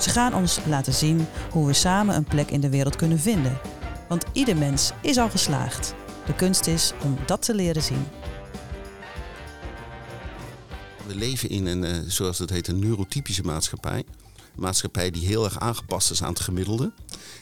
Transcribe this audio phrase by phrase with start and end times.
[0.00, 3.58] Ze gaan ons laten zien hoe we samen een plek in de wereld kunnen vinden.
[4.08, 5.94] Want ieder mens is al geslaagd.
[6.26, 8.04] De kunst is om dat te leren zien.
[11.06, 13.98] We leven in een, uh, zoals het heet, een neurotypische maatschappij.
[13.98, 14.04] Een
[14.54, 16.92] maatschappij die heel erg aangepast is aan het gemiddelde.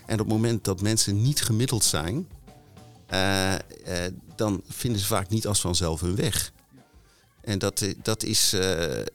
[0.07, 2.29] En op het moment dat mensen niet gemiddeld zijn,
[3.11, 3.59] uh, uh,
[4.37, 6.52] dan vinden ze vaak niet als vanzelf hun weg.
[7.48, 8.52] En dat, dat is.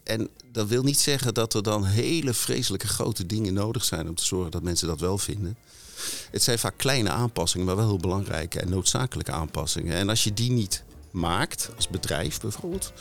[0.04, 4.16] en dat wil niet zeggen dat er dan hele vreselijke grote dingen nodig zijn om
[4.16, 5.58] te zorgen dat mensen dat wel vinden.
[6.32, 9.96] Het zijn vaak kleine aanpassingen, maar wel heel belangrijke en noodzakelijke aanpassingen.
[9.96, 12.94] En als je die niet maakt, als bedrijf bijvoorbeeld,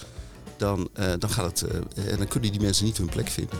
[0.56, 3.58] dan, uh, dan, gaat het, uh, dan kunnen die mensen niet hun plek vinden.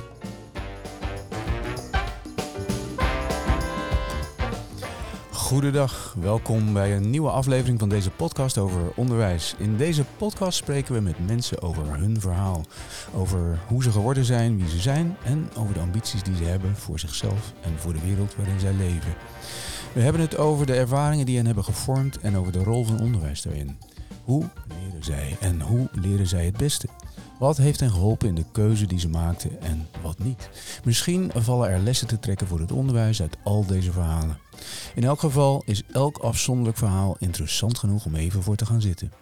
[5.53, 9.55] Goedendag, welkom bij een nieuwe aflevering van deze podcast over onderwijs.
[9.59, 12.65] In deze podcast spreken we met mensen over hun verhaal,
[13.15, 16.77] over hoe ze geworden zijn, wie ze zijn en over de ambities die ze hebben
[16.77, 19.15] voor zichzelf en voor de wereld waarin zij leven.
[19.93, 23.01] We hebben het over de ervaringen die hen hebben gevormd en over de rol van
[23.01, 23.79] onderwijs daarin.
[24.25, 26.89] Hoe leren zij en hoe leren zij het beste?
[27.39, 30.49] Wat heeft hen geholpen in de keuze die ze maakten en wat niet?
[30.85, 34.42] Misschien vallen er lessen te trekken voor het onderwijs uit al deze verhalen.
[34.95, 39.13] In elk geval is elk afzonderlijk verhaal interessant genoeg om even voor te gaan zitten.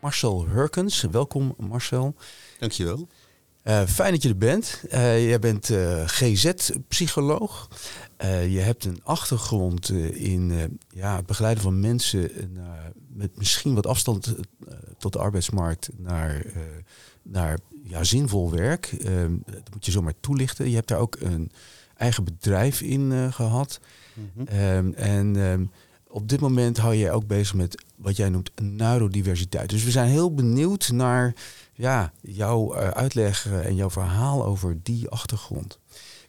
[0.00, 2.14] Marcel Hurkens, welkom Marcel.
[2.58, 3.08] Dankjewel.
[3.64, 4.82] Uh, fijn dat je er bent.
[4.92, 7.68] Uh, jij bent uh, GZ-psycholoog.
[8.48, 12.30] je hebt een achtergrond in ja, het begeleiden van mensen
[13.08, 14.34] met misschien wat afstand
[14.98, 16.44] tot de arbeidsmarkt naar,
[17.22, 18.94] naar ja, zinvol werk.
[19.46, 20.68] dat moet je zomaar toelichten.
[20.68, 21.50] Je hebt daar ook een
[21.96, 23.80] eigen bedrijf in gehad.
[24.14, 24.94] Mm -hmm.
[24.94, 25.70] en um,
[26.08, 29.70] op dit moment hou je ook bezig met wat jij noemt neurodiversiteit.
[29.70, 31.34] Dus we zijn heel benieuwd naar
[31.72, 35.78] ja, jouw uh, uitleg en jouw verhaal over die achtergrond.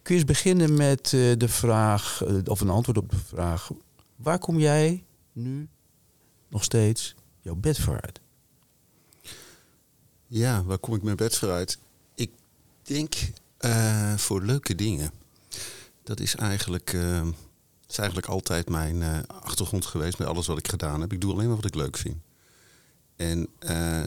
[0.02, 3.70] Kun je eens beginnen met de vraag, of een antwoord op de vraag,
[4.16, 5.68] waar kom jij nu
[6.48, 8.20] nog steeds jouw bed vooruit?
[10.26, 11.78] Ja, waar kom ik mijn bed vooruit?
[12.14, 12.30] Ik
[12.82, 13.14] denk
[14.16, 15.10] voor leuke dingen.
[16.08, 16.92] Dat is eigenlijk
[17.80, 21.12] dat is eigenlijk altijd mijn uh, achtergrond geweest met alles wat ik gedaan heb.
[21.12, 22.16] Ik doe alleen maar wat ik leuk vind.
[23.16, 24.00] En uh,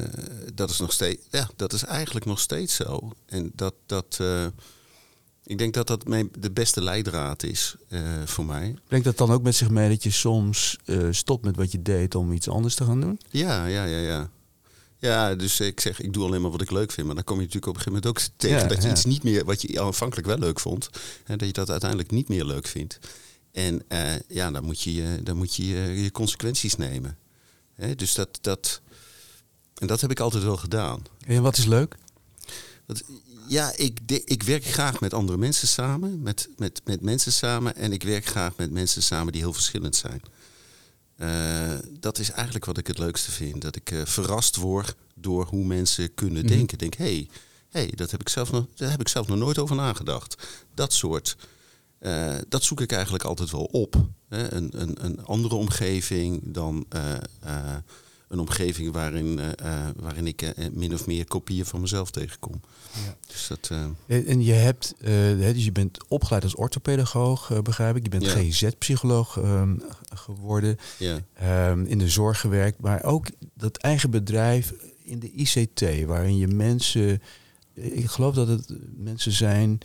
[0.53, 3.11] dat is nog steeds, ja, dat is eigenlijk nog steeds zo.
[3.25, 4.19] En dat, dat
[5.43, 7.75] ik denk dat dat mijn, de beste leidraad is
[8.25, 8.75] voor mij.
[8.87, 10.77] Brengt dat dan ook met zich mee dat je soms
[11.11, 13.19] stopt met wat je deed om iets anders te gaan doen?
[13.29, 14.29] Ja, ja, ja, ja.
[15.01, 17.05] Ja, dus ik zeg, ik doe alleen maar wat ik leuk vind.
[17.05, 18.93] Maar dan kom je natuurlijk op een gegeven moment ook tegen ja, dat je ja.
[18.93, 20.89] iets niet meer, wat je aanvankelijk wel leuk vond,
[21.23, 22.99] hè, dat je dat uiteindelijk niet meer leuk vindt.
[23.51, 25.65] En uh, ja, dan moet je, dan moet je
[26.03, 27.17] je consequenties nemen.
[27.75, 27.95] Hè?
[27.95, 28.81] Dus dat, dat,
[29.75, 31.05] en dat heb ik altijd wel gedaan.
[31.25, 31.95] En wat is leuk?
[32.85, 33.03] Dat,
[33.47, 37.75] ja, ik, de, ik werk graag met andere mensen samen, met, met, met mensen samen.
[37.75, 40.21] En ik werk graag met mensen samen die heel verschillend zijn.
[41.21, 43.61] Uh, dat is eigenlijk wat ik het leukste vind.
[43.61, 46.57] Dat ik uh, verrast word door hoe mensen kunnen mm -hmm.
[46.57, 46.77] denken.
[46.77, 47.29] Denk, hé, hey,
[47.69, 50.47] hey, dat heb ik zelf nog, daar heb ik zelf nog nooit over nagedacht.
[50.73, 51.37] Dat soort
[52.01, 53.95] uh, dat zoek ik eigenlijk altijd wel op.
[54.29, 54.53] Hè?
[54.53, 57.13] Een, een, een, andere omgeving dan uh,
[57.45, 57.75] uh,
[58.31, 59.39] een omgeving waarin,
[59.95, 62.61] waarin ik min of meer kopieën van mezelf tegenkom.
[63.05, 63.15] Ja.
[63.27, 63.71] Dus dat,
[64.07, 64.93] en je, hebt,
[65.37, 68.03] dus je bent opgeleid als orthopedagoog, begrijp ik.
[68.03, 68.31] Je bent ja.
[68.31, 69.83] GZ-psycholoog um,
[70.13, 70.77] geworden.
[70.97, 71.19] Ja.
[71.69, 72.79] Um, in de zorg gewerkt.
[72.79, 77.21] Maar ook dat eigen bedrijf in de ICT, waarin je mensen...
[77.73, 79.79] Ik geloof dat het mensen zijn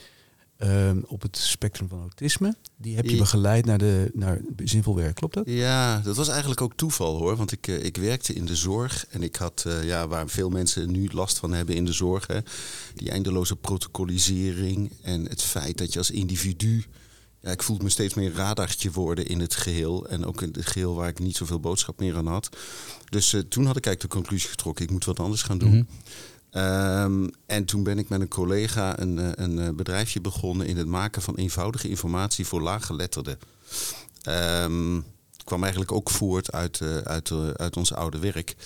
[0.59, 2.57] Um, op het spectrum van autisme.
[2.77, 5.45] Die heb je begeleid naar, de, naar zinvol werk, klopt dat?
[5.47, 7.37] Ja, dat was eigenlijk ook toeval hoor.
[7.37, 10.51] Want ik, uh, ik werkte in de zorg en ik had, uh, ja, waar veel
[10.51, 12.39] mensen nu last van hebben in de zorg, hè,
[12.95, 16.85] die eindeloze protocolisering en het feit dat je als individu.
[17.41, 20.09] Ja, ik voelde me steeds meer radartje worden in het geheel.
[20.09, 22.57] En ook in het geheel waar ik niet zoveel boodschap meer aan had.
[23.09, 25.69] Dus uh, toen had ik eigenlijk de conclusie getrokken, ik moet wat anders gaan doen.
[25.69, 25.87] Mm -hmm.
[26.57, 30.77] Um, en toen ben ik met een collega een, eh, een, een, bedrijfje begonnen in
[30.77, 33.39] het maken van eenvoudige informatie voor laaggeletterden.
[34.29, 35.05] Um,
[35.45, 38.57] kwam eigenlijk ook voort uit, uh, uit, uit ons oude werk.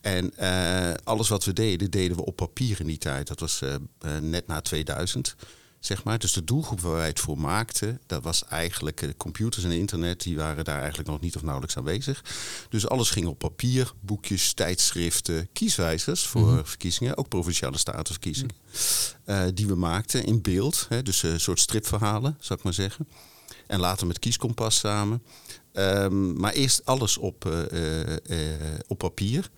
[0.00, 0.32] En
[1.04, 3.26] alles wat we deden, deden we op papier in die tijd.
[3.26, 3.62] Dat was
[4.20, 5.36] net na 2000.
[5.86, 6.18] Zeg maar.
[6.18, 10.22] Dus de doelgroep waar wij het voor maakten, dat was eigenlijk uh, computers en internet,
[10.22, 12.24] die waren daar eigenlijk nog niet of nauwelijks aanwezig.
[12.68, 16.64] Dus alles ging op papier, boekjes, tijdschriften, kieswijzers voor Mhm.
[16.64, 18.54] verkiezingen, ook provinciale statenverkiezingen,
[19.24, 20.86] eh, die we maakten in beeld.
[20.88, 23.08] Hè, dus eh, een soort stripverhalen, zou ik maar zeggen.
[23.66, 25.22] En later met Kieskompas samen.
[25.72, 27.62] Ehm, maar eerst alles op, eh,
[28.12, 28.14] eh,
[28.74, 29.50] eh, op papier.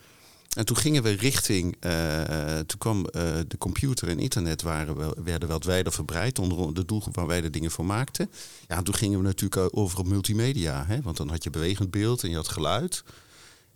[0.58, 5.14] En toen gingen we richting, eh, toen kwam eh, de computer en internet waren wel,
[5.24, 8.30] werden wat wijder verbreid onder de doelgroep waar wij de dingen voor maakten.
[8.66, 11.90] Ja, en toen gingen we natuurlijk over op multimedia, hè, want dan had je bewegend
[11.90, 13.04] beeld en je had geluid.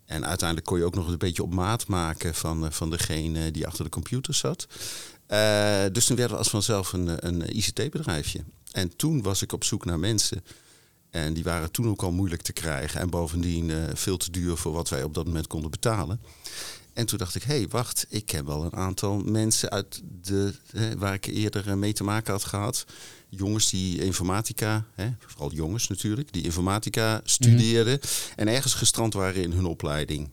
[0.04, 3.50] En uiteindelijk kon je ook nog een beetje op maat maken van, eh, van degene
[3.50, 4.66] die achter de computer zat.
[5.26, 8.40] Eh, dus toen werden we als vanzelf een, een ICT-bedrijfje.
[8.72, 10.44] En toen was ik op zoek naar mensen.
[11.12, 13.00] En die waren toen ook al moeilijk te krijgen.
[13.00, 16.20] En bovendien eh, veel te duur voor wat wij op dat moment konden betalen.
[16.92, 20.54] En toen dacht ik, hé, hey, wacht, ik ken wel een aantal mensen uit de,
[20.70, 22.84] hè, waar ik eerder eh, mee te maken had gehad.
[23.28, 28.00] Jongens die informatica, hè, vooral jongens natuurlijk, die informatica studeerden
[28.36, 30.30] en ergens gestrand waren in hun opleiding.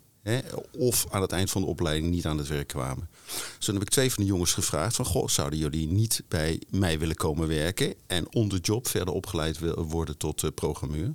[0.78, 3.10] Of aan het eind van de opleiding niet aan het werk kwamen.
[3.58, 6.62] Dus toen heb ik twee van de jongens gevraagd van, goh, zouden jullie niet bij
[6.70, 11.14] mij willen komen werken en on the job verder opgeleid worden tot eh, programmeur?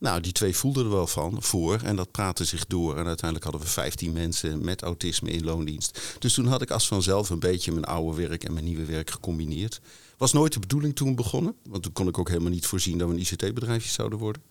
[0.00, 2.96] Nou, die twee voelden er wel van voor en dat praatte zich door.
[2.96, 6.16] En uiteindelijk hadden we 15 mensen met autisme in loondienst.
[6.18, 9.10] Dus toen had ik als vanzelf een beetje mijn oude werk en mijn nieuwe werk
[9.10, 9.80] gecombineerd.
[10.16, 13.08] Was nooit de bedoeling toen begonnen, want toen kon ik ook helemaal niet voorzien dat
[13.08, 14.42] we een ICT-bedrijfje zouden worden.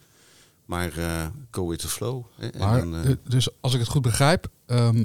[0.69, 2.23] Maar eh, go with the flow.
[2.35, 2.47] Hè.
[2.47, 5.03] En dan, eh, de- dus als ik het goed begrijp, ehm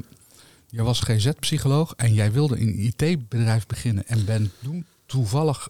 [0.69, 5.69] jij was GZ-psycholoog en jij wilde in een IT-bedrijf beginnen en bent toen toevallig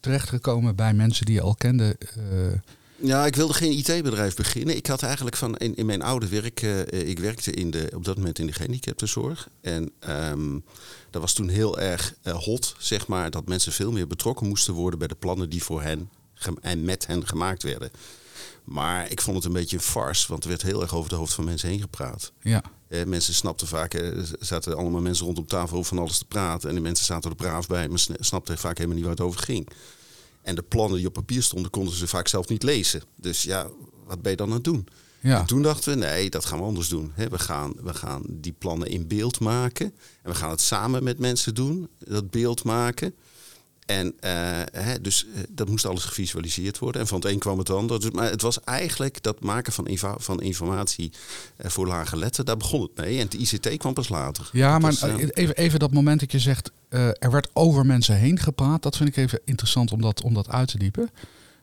[0.00, 1.96] terechtgekomen bij mensen die je al kende.
[2.16, 2.60] eh,
[2.96, 4.76] Ja, ik wilde geen IT-bedrijf beginnen.
[4.76, 7.90] Ik had eigenlijk van in, in mijn oude werk, eh, eh, ik werkte in de,
[7.94, 9.48] op dat moment in de gehandicaptenzorg.
[9.60, 10.58] En ehm,
[11.10, 14.74] dat was toen heel erg eh, hot, zeg maar, dat mensen veel meer betrokken moesten
[14.74, 16.08] worden bij de plannen die voor hen
[16.60, 17.90] en met hen gemaakt werden.
[18.64, 21.16] Maar ik vond het een beetje een farce, want er werd heel erg over de
[21.16, 22.32] hoofd van mensen heen gepraat.
[22.40, 26.18] ja, Eh, mensen snapten vaak, eh, er zaten allemaal mensen rondom tafel over van alles
[26.18, 26.68] te praten.
[26.68, 29.24] En de mensen zaten er braaf bij, maar sna- snapten vaak helemaal niet waar het
[29.24, 29.68] over ging.
[30.42, 33.02] En de plannen die op papier stonden, konden ze vaak zelf niet lezen.
[33.16, 33.68] Dus ja,
[34.06, 34.86] wat ben je dan aan het doen?
[35.20, 35.38] ja.
[35.40, 37.12] En toen dachten we, nee, dat gaan we anders doen.
[37.30, 39.86] We, gaan, we gaan die plannen in beeld maken.
[40.22, 43.14] En we gaan het samen met mensen doen, dat beeld maken.
[43.86, 44.30] En eh,
[44.72, 47.00] hè, dus eh, dat moest alles gevisualiseerd worden.
[47.00, 48.00] En van het een kwam het ander.
[48.00, 51.12] Dus, maar het was eigenlijk dat maken van, inva- van informatie
[51.56, 52.44] eh, voor lage letter.
[52.44, 53.18] Daar begon het mee.
[53.20, 54.48] En de ICT kwam pas later.
[54.52, 56.70] Ja, maar Dat eh, even, even dat moment dat je zegt,
[57.18, 58.82] er werd over mensen heen gepraat.
[58.82, 61.10] Dat vind ik even interessant om dat, om dat uit te diepen.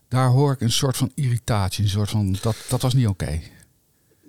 [0.07, 3.41] Daar hoor ik een soort van irritatie, een soort van, dat, dat was niet oké.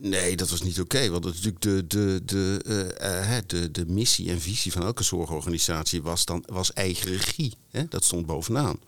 [0.03, 1.09] Nee, dat was niet oké.
[1.11, 2.63] want dat is natuurlijk de, de, de,
[2.99, 7.55] eh, eh, de, de missie en visie van elke zorgorganisatie was, dan, was eigen regie.
[7.71, 7.85] Hè?
[7.89, 8.79] Dat stond bovenaan.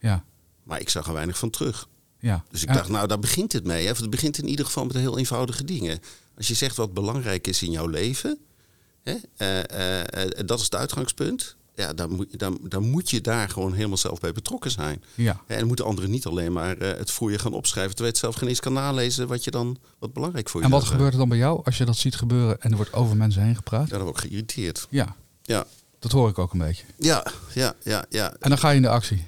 [0.00, 0.24] Ja,
[0.62, 1.88] Maar ik zag er weinig van terug.
[2.18, 2.44] ja.
[2.50, 3.86] Dus ik Ja, dacht, nou, daar begint het mee.
[3.86, 3.92] Hè?
[3.92, 6.00] Het begint in ieder geval met heel eenvoudige dingen.
[6.36, 8.38] Als je zegt wat belangrijk is in jouw leven,
[9.02, 9.14] hè?
[9.36, 11.56] eh, dat is het uitgangspunt.
[11.80, 15.02] Ja, dan moet, dan, dan moet je daar gewoon helemaal zelf bij betrokken zijn.
[15.14, 15.40] ja.
[15.46, 18.30] En moeten anderen niet alleen maar eh, het voor je gaan opschrijven, terwijl je het
[18.30, 21.12] zelf geen eens kan nalezen wat je dan wat belangrijk voor je En wat gebeurt
[21.12, 23.56] er dan bij jou als je dat ziet gebeuren en er wordt over mensen heen
[23.56, 23.88] gepraat?
[23.88, 24.86] Ja, dan word ik geïrriteerd.
[24.90, 25.66] Ja, Ja,
[25.98, 26.84] dat hoor ik ook een beetje.
[26.98, 28.34] ja, ja, ja, ja.
[28.40, 29.24] En dan ga je in de actie.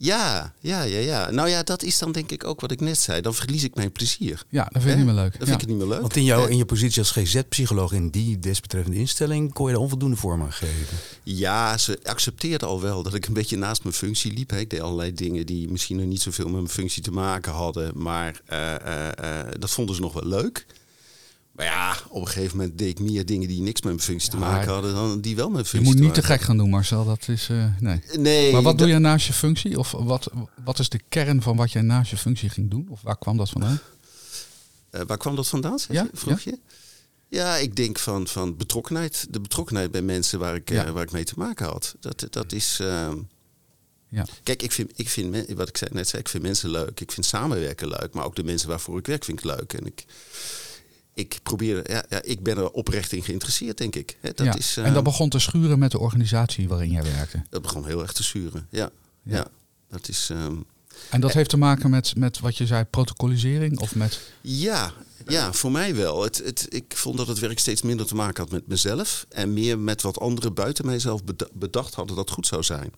[0.00, 1.30] Ja, ja, ja, ja.
[1.30, 3.20] Nou ja, dat is dan denk ik ook wat ik net zei.
[3.20, 4.44] Dan verlies ik mijn plezier.
[4.48, 5.36] Ja, dat vind ik niet meer leuk.
[5.38, 5.46] Ja.
[5.46, 6.00] vind ik niet meer leuk.
[6.00, 9.82] Want in, jou, in je positie als GZ-psycholoog in die desbetreffende instelling kon je daar
[9.82, 10.96] onvoldoende vorm aan geven.
[11.22, 14.52] Ja, ze accepteerden al wel dat ik een beetje naast mijn functie liep.
[14.52, 17.92] Ik deed allerlei dingen die misschien nog niet zoveel met mijn functie te maken hadden.
[17.94, 20.66] Maar eh, eh, eh, dat vonden ze nog wel leuk.
[21.58, 24.30] Maar ja, op een gegeven moment deed ik meer dingen die niks met mijn functie
[24.30, 26.40] te Ja, maken hadden dan die wel met mijn Je functie moet niet te gek
[26.40, 27.04] gaan doen, Marcel.
[27.04, 27.94] Dat is, eh, nee.
[28.02, 28.22] hadden.
[28.22, 28.52] Nee.
[28.52, 29.78] Maar wat doe je naast je functie?
[29.78, 30.30] Of wat,
[30.64, 32.86] wat is de kern van wat jij naast je functie ging doen?
[32.90, 33.78] Of waar kwam dat vandaan?
[34.90, 36.10] Eh, waar kwam dat vandaan, Ja, je?
[36.12, 36.58] vroeg je?
[37.28, 39.26] Ja, ik denk van, van betrokkenheid.
[39.30, 40.92] De betrokkenheid bij mensen waar ik, eh, Ja.
[40.92, 41.94] waar ik mee te maken had.
[42.00, 42.78] Dat, dat is...
[42.80, 43.16] ehm,
[44.08, 44.24] Ja.
[44.42, 47.00] Kijk, ik vind, ik vind wat ik zei, net zei, ik vind mensen leuk.
[47.00, 48.08] Ik vind samenwerken leuk.
[48.12, 49.72] Maar ook de mensen waarvoor ik werk vind ik leuk.
[49.72, 50.04] En ik,
[51.18, 51.90] ik probeer...
[51.90, 54.16] Ja, ja, ik ben er oprecht in geïnteresseerd, denk ik.
[54.20, 54.56] Dat, ja.
[54.56, 57.42] is, eh, en dat begon te schuren met de organisatie waarin jij werkte.
[57.50, 58.66] dat begon heel erg te zuren.
[58.70, 58.90] Ja,
[59.22, 59.36] ja.
[59.36, 59.46] Ja.
[59.90, 60.28] dat is...
[60.30, 60.56] ehm,
[61.10, 63.78] En dat heeft te maken met, met wat je zei, protocolisering?
[63.78, 64.20] Of met...
[64.40, 64.92] Ja,
[65.26, 66.22] ja, voor mij wel.
[66.22, 69.26] Het, het, ik vond dat het werk steeds minder te maken had met mezelf.
[69.28, 72.92] En meer met wat anderen buiten mijzelf beda- bedacht hadden dat goed zou zijn.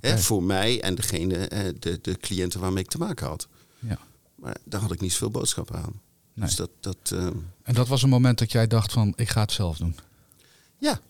[0.00, 3.48] Voor mij en degene, eh, de, de cliënten waarmee ik te maken had.
[3.78, 3.98] Ja.
[4.34, 6.00] Maar daar had ik niet zoveel boodschap aan.
[6.34, 6.46] Nee.
[6.46, 9.40] Dus dat, dat ehm, En dat was een moment dat jij dacht van, ik ga
[9.40, 9.96] het zelf doen.
[10.78, 11.00] ja,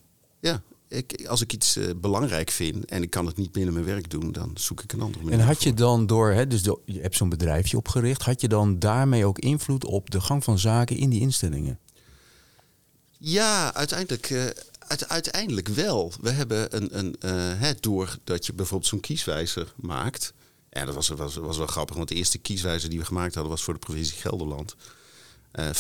[0.40, 0.62] ja.
[0.88, 4.10] ik, als ik iets eh, belangrijk vind en ik kan het niet binnen mijn werk
[4.10, 5.38] doen, dan zoek ik een andere manier.
[5.38, 5.78] En had je voor.
[5.78, 9.38] dan door, hè, dus de- je hebt zo'n bedrijfje opgericht, had je dan daarmee ook
[9.38, 11.78] invloed op de gang van zaken in die instellingen?
[13.18, 14.44] Ja, uiteindelijk, eh,
[14.78, 16.12] uite- uiteindelijk wel.
[16.20, 20.32] We hebben een, een eh, hè, doordat je bijvoorbeeld zo'n kieswijzer maakt.
[20.70, 23.52] Ja, dat was, was, was wel grappig, want de eerste kieswijzer die we gemaakt hadden
[23.52, 24.76] was voor de provincie Gelderland.
[25.56, 25.70] Eh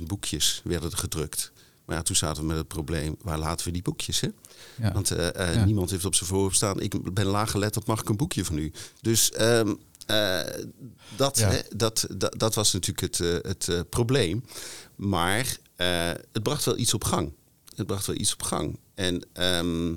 [0.00, 1.52] 40.000 boekjes werden er gedrukt.
[1.84, 4.20] Maar ja, toen zaten we met het probleem, waar laten we die boekjes?
[4.20, 4.28] Hè?
[4.76, 4.92] Ja.
[4.92, 5.64] Want eh, eh, Ja.
[5.64, 8.72] niemand heeft op zijn voorhoofd staan, ik ben laaggeletterd, mag ik een boekje van u?
[9.00, 9.74] Dus ehm,
[10.06, 10.40] eh,
[11.16, 11.50] dat, Ja.
[11.50, 14.44] hè, dat, dat, dat was natuurlijk het, eh, het eh, probleem.
[14.96, 17.32] Maar eh, het bracht wel iets op gang.
[17.76, 18.78] Het bracht wel iets op gang.
[18.94, 19.94] En ehm,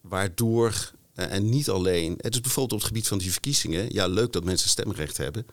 [0.00, 4.06] waardoor, eh, en niet alleen, het is bijvoorbeeld op het gebied van die verkiezingen, ja,
[4.06, 5.46] leuk dat mensen stemrecht hebben.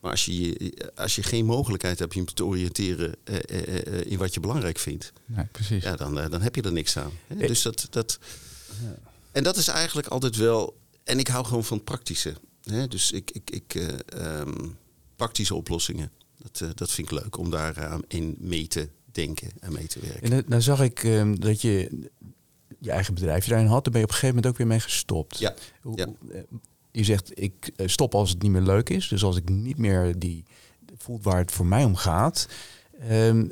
[0.00, 4.18] Maar als je, als je geen mogelijkheid hebt je te oriënteren eh, eh, eh, in
[4.18, 5.82] wat je belangrijk vindt, Nee, precies.
[5.82, 7.10] ja, dan, dan heb je er niks aan.
[7.26, 7.46] Hè?
[7.46, 8.18] Dus dat, dat,
[9.32, 10.76] en dat is eigenlijk altijd wel.
[11.04, 12.34] En ik hou gewoon van het praktische.
[12.62, 12.88] Hè?
[12.88, 13.88] Dus ik, ik, ik eh,
[14.40, 14.68] ehm,
[15.16, 16.10] praktische oplossingen.
[16.36, 20.22] Dat, dat vind ik leuk om daar in mee te denken en mee te werken.
[20.22, 22.00] En dan- dan zag ik ehm, dat je
[22.78, 23.84] je eigen bedrijfje daarin had.
[23.84, 25.38] Daar ben je op een gegeven moment ook weer mee gestopt.
[25.38, 26.06] Ja, Hoe- ja.
[26.96, 29.08] Je zegt, ik eh, stop als het niet meer leuk is.
[29.08, 30.44] Dus als ik niet meer die
[30.98, 32.48] voelt waar het voor mij om gaat.
[33.08, 33.46] Ehm,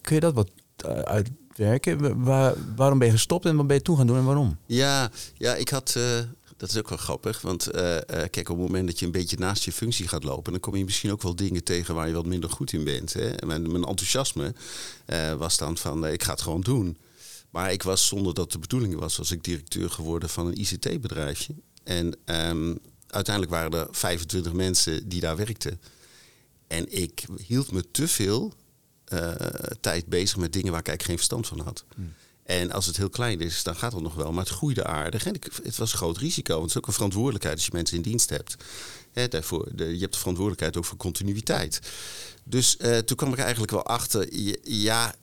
[0.00, 2.00] kun je dat wat eh, uitwerken?
[2.00, 4.56] Wa- Waar, waarom ben je gestopt en wat ben je toen gaan doen en waarom?
[4.66, 5.94] Ja, ja, ik had.
[5.96, 6.18] eh,
[6.56, 7.40] dat is ook wel grappig.
[7.40, 7.68] Want
[8.06, 10.76] kijk, op het moment dat je een beetje naast je functie gaat lopen, dan kom
[10.76, 13.12] je misschien ook wel dingen tegen waar je wat minder goed in bent.
[13.12, 13.30] Hè?
[13.46, 14.54] Mijn, mijn enthousiasme
[15.38, 16.96] was dan van, ik ga het gewoon doen.
[17.50, 21.54] Maar ik was, zonder dat de bedoeling was, was ik directeur geworden van een ICT-bedrijfje.
[21.84, 22.74] En ehm,
[23.06, 25.80] uiteindelijk waren er 25 mensen die daar werkten.
[26.66, 28.52] En ik hield me te veel
[29.04, 29.30] eh,
[29.80, 31.84] tijd bezig met dingen waar ik eigenlijk geen verstand van had.
[32.44, 34.32] En als het heel klein is, dan gaat het nog wel.
[34.32, 35.26] Maar het groeide aardig.
[35.26, 36.52] En ik, het was een groot risico.
[36.52, 38.56] Want het is ook een verantwoordelijkheid als je mensen in dienst hebt.
[39.12, 41.80] Hè, daarvoor, de, je hebt de verantwoordelijkheid ook voor continuïteit.
[42.44, 44.28] Dus eh, toen kwam ik eigenlijk wel achter.
[44.62, 45.14] Ja,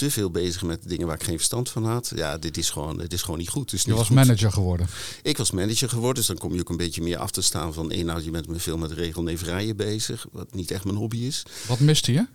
[0.00, 2.12] te veel bezig met dingen waar ik geen verstand van had.
[2.14, 3.72] Ja, dit is gewoon, dit is gewoon niet goed.
[3.72, 4.16] Is Je was goed.
[4.16, 4.88] manager geworden.
[5.22, 7.74] Ik was manager geworden, dus dan kom je ook een beetje meer af te staan
[7.74, 7.90] van...
[7.90, 11.42] één, nou, je bent me veel met regelneverijen bezig, wat niet echt mijn hobby is.
[11.68, 12.26] Wat miste je?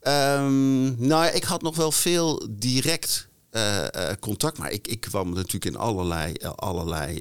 [0.00, 5.28] Ehm, nou ik had nog wel veel direct eh, eh, contact, maar ik, ik kwam
[5.34, 7.20] natuurlijk in allerlei, eh, allerlei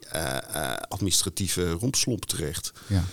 [0.88, 2.72] administratieve rompslomp terecht.
[2.88, 3.04] Ja.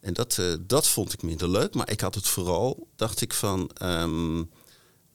[0.00, 3.70] En dat, dat vond ik minder leuk, maar ik had het vooral, dacht ik van...
[3.74, 4.42] ehm,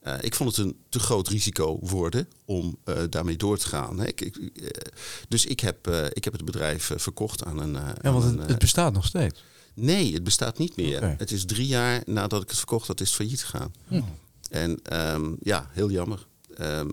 [0.05, 3.99] eh, ik vond het een te groot risico worden om eh, daarmee door te gaan.
[3.99, 4.07] hè.
[4.07, 4.91] Ik, ik, eh,
[5.27, 7.73] dus ik heb, ik heb het bedrijf verkocht aan een...
[8.01, 9.43] Ja, want het, het bestaat nog steeds.
[9.73, 11.15] Nee, het bestaat niet meer.
[11.17, 13.73] Het is drie jaar nadat ik het verkocht had, is het failliet gegaan.
[13.87, 14.01] Hm.
[14.49, 16.27] En ehm, ja, heel jammer.
[16.57, 16.89] Ehm,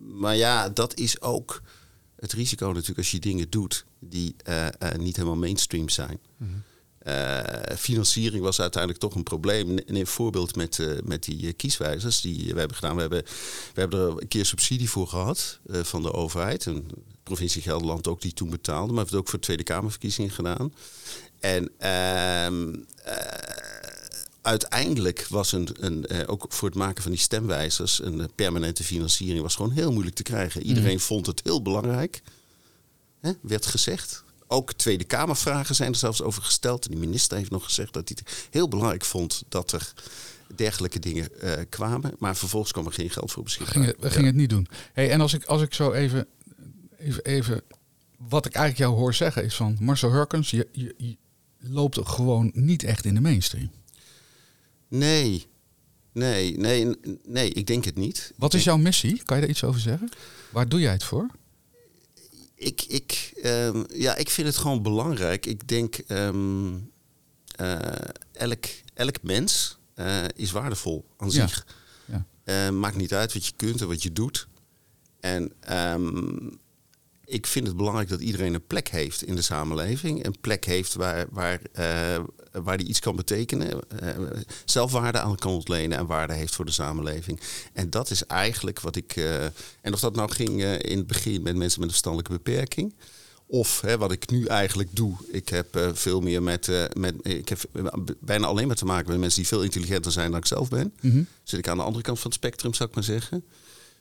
[0.00, 1.62] maar ja, dat is ook
[2.16, 4.34] het risico natuurlijk als je dingen doet die
[4.98, 6.18] niet helemaal mainstream zijn.
[6.38, 6.46] Eh,
[7.76, 9.78] financiering was uiteindelijk toch een probleem.
[9.86, 12.94] Een, voorbeeld met, eh, met die eh, kieswijzers die we hebben gedaan.
[12.94, 13.22] We hebben,
[13.74, 16.66] we hebben er een keer subsidie voor gehad eh, van de overheid.
[16.66, 18.92] En de provincie Gelderland ook die toen betaalde.
[18.92, 20.72] Maar we hebben het ook voor Tweede Kamerverkiezingen gedaan.
[21.40, 23.14] En ehm, eh,
[24.42, 28.84] uiteindelijk was een, een, eh, ook voor het maken van die stemwijzers een eh, permanente
[28.84, 30.62] financiering was gewoon heel moeilijk te krijgen.
[30.62, 32.22] Iedereen vond het heel belangrijk,
[33.20, 34.24] hè, werd gezegd.
[34.52, 36.84] Ook Tweede Kamervragen zijn er zelfs over gesteld.
[36.84, 39.92] En de minister heeft nog gezegd dat hij het heel belangrijk vond dat er
[40.54, 42.14] dergelijke dingen eh, kwamen.
[42.18, 43.74] Maar vervolgens kwam er geen geld voor We beschikbaar.
[43.74, 44.66] gingen, we gingen het niet doen.
[44.92, 46.26] Hey, en als ik, als ik zo even,
[46.98, 47.62] even, even...
[48.16, 49.76] Wat ik eigenlijk jou hoor zeggen is van...
[49.80, 51.16] Marcel Hurkens, je, je, je
[51.58, 53.70] loopt gewoon niet echt in de mainstream.
[54.88, 55.46] Nee,
[56.12, 58.32] nee, nee, nee, ik denk het niet.
[58.36, 59.22] Wat is jouw missie?
[59.24, 60.08] Kan je daar iets over zeggen?
[60.50, 61.26] Waar doe jij het voor?
[62.60, 65.46] Ik, ik, ehm, ja, ik vind het gewoon belangrijk.
[65.46, 66.28] Ik denk, eh,
[68.32, 68.64] elk,
[68.94, 71.66] elk mens eh, is waardevol aan Ja, zich.
[72.04, 72.26] ja.
[72.44, 74.48] Eh, maakt niet uit wat je kunt en wat je doet.
[75.20, 76.48] En ehm,
[77.30, 80.24] ik vind het belangrijk dat iedereen een plek heeft in de samenleving.
[80.24, 82.18] Een plek heeft waar, waar, eh,
[82.52, 83.88] waar die iets kan betekenen.
[84.00, 84.08] eh,
[84.64, 87.40] zelfwaarde aan kan ontlenen en waarde heeft voor de samenleving.
[87.72, 89.16] En dat is eigenlijk wat ik.
[89.16, 89.44] eh,
[89.80, 92.94] en of dat nou ging in het begin met mensen met een verstandelijke beperking.
[93.46, 95.16] Of hè, wat ik nu eigenlijk doe.
[95.32, 97.14] Ik heb veel meer met, met.
[97.22, 97.60] Ik heb
[98.20, 100.92] bijna alleen maar te maken met mensen die veel intelligenter zijn dan ik zelf ben.
[101.00, 101.22] Mhm.
[101.42, 103.44] Zit ik aan de andere kant van het spectrum, zou ik maar zeggen.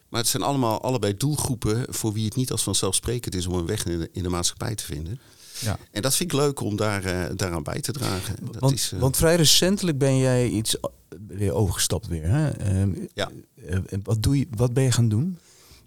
[0.09, 3.65] Maar het zijn allemaal allebei doelgroepen voor wie het niet als vanzelfsprekend is om een
[3.65, 5.19] weg in de, in de maatschappij te vinden.
[5.59, 5.77] Ja.
[5.91, 8.35] En dat vind ik leuk om daar, eh, daaraan bij te dragen.
[8.51, 10.89] Dat Want, is, eh, want vrij recentelijk ben jij iets a-
[11.27, 12.27] weer overgestapt weer.
[12.27, 12.49] Hè?
[12.49, 13.29] Ehm, Ja.
[13.65, 15.37] eh, wat, doe je, wat ben je gaan doen?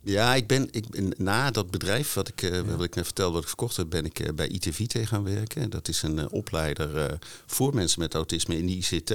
[0.05, 3.33] Ja, ik ben, ik ben na dat bedrijf wat ik, uh, wat ik net vertelde,
[3.33, 5.71] wat ik verkocht heb, ben ik uh, bij ITVT gaan werken.
[5.71, 9.15] Dat is een uh, opleider voor mensen met autisme in de ICT.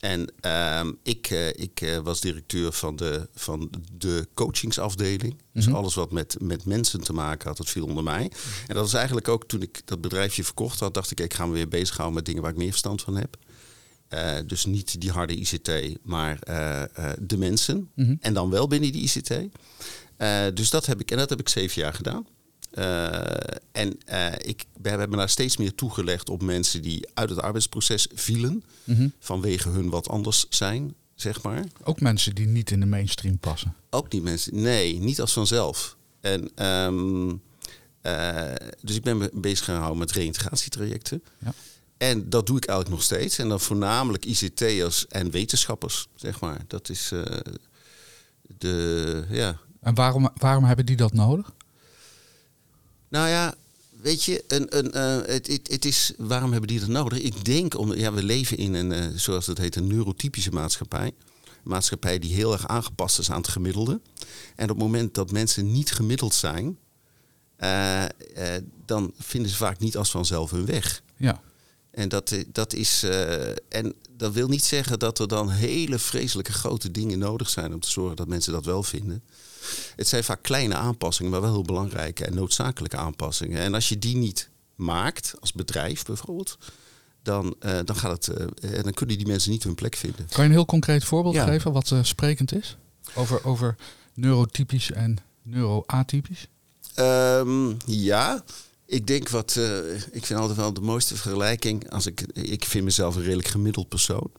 [0.00, 5.36] En ehm, ik, ik was directeur van de, van de coachingsafdeling.
[5.52, 5.74] Dus Mhm.
[5.74, 8.30] alles wat met, met mensen te maken had, dat viel onder mij.
[8.66, 11.46] En dat is eigenlijk ook toen ik dat bedrijfje verkocht had, dacht ik, ik ga
[11.46, 13.36] me weer bezighouden met dingen waar ik meer verstand van heb.
[14.14, 15.70] Uh, dus niet die harde ICT,
[16.02, 16.38] maar
[17.20, 17.90] de mensen.
[17.94, 18.14] Mhm.
[18.20, 19.34] En dan wel binnen die ICT.
[20.56, 22.26] Dus dat heb ik, en dat heb ik zeven jaar gedaan.
[23.72, 23.98] En
[24.38, 28.64] ik, we hebben daar steeds meer toegelegd op mensen die uit het arbeidsproces vielen.
[28.84, 29.08] Mhm.
[29.18, 31.64] Vanwege hun wat anders zijn, zeg maar.
[31.82, 33.74] Ook mensen die niet in de mainstream passen.
[33.90, 35.96] Ook niet mensen, nee, niet als vanzelf.
[36.20, 37.42] En, um,
[38.80, 41.22] dus ik ben me bezig gaan houden met reïntegratietrajecten.
[41.38, 41.52] Ja.
[41.96, 43.38] En dat doe ik eigenlijk nog steeds.
[43.38, 46.60] En dan voornamelijk ICT'ers en wetenschappers, zeg maar.
[46.66, 47.22] Dat is uh,
[48.58, 49.58] de, ja.
[49.80, 51.52] En waarom, waarom hebben die dat nodig?
[53.10, 53.54] Nou ja,
[54.00, 57.18] weet je, een, een, uh, het, het, het, is, waarom hebben die dat nodig?
[57.18, 61.06] Ik denk, om, ja, we leven in een, uh, zoals dat heet, een neurotypische maatschappij.
[61.06, 64.00] Een maatschappij die heel erg aangepast is aan het gemiddelde.
[64.56, 66.78] En op het moment dat mensen niet gemiddeld zijn,
[67.58, 68.04] uh,
[68.86, 71.02] dan vinden ze vaak niet als vanzelf hun weg.
[71.16, 71.40] Ja.
[71.90, 73.02] En dat, dat is.
[73.68, 77.80] En dat wil niet zeggen dat er dan hele vreselijke grote dingen nodig zijn om
[77.80, 79.22] te zorgen dat mensen dat wel vinden.
[79.96, 83.60] Het zijn vaak kleine aanpassingen, maar wel heel belangrijke en noodzakelijke aanpassingen.
[83.60, 86.58] En als je die niet maakt, als bedrijf bijvoorbeeld,
[87.22, 90.26] dan, uh, dan, gaat het, uh, dan kunnen die mensen niet hun plek vinden.
[90.26, 91.44] Kan je een heel concreet voorbeeld Ja.
[91.46, 92.76] geven wat uh, sprekend is?
[93.14, 93.76] Over, over
[94.14, 96.46] neurotypisch en neuroatypisch?
[96.96, 98.44] Um, ja,
[98.86, 99.60] ik denk wat.
[100.10, 101.90] Ik vind altijd wel de mooiste vergelijking.
[101.90, 104.30] Als ik, ik vind mezelf een redelijk gemiddeld persoon.